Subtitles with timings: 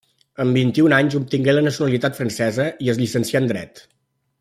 [0.43, 3.89] Amb vint-i-un anys obtingué la nacionalitat francesa i es llicencià en dret.